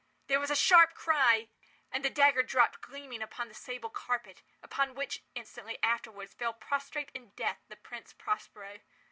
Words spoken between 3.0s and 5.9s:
upon the sable carpet, upon which, instantly